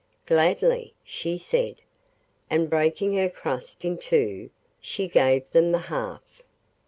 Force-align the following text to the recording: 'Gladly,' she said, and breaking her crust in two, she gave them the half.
'Gladly,' 0.25 0.95
she 1.03 1.37
said, 1.37 1.75
and 2.49 2.71
breaking 2.71 3.15
her 3.17 3.29
crust 3.29 3.85
in 3.85 3.99
two, 3.99 4.49
she 4.79 5.07
gave 5.07 5.47
them 5.51 5.71
the 5.71 5.77
half. 5.77 6.23